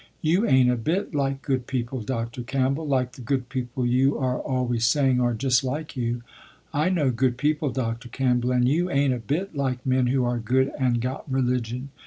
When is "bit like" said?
0.77-1.43, 9.19-9.85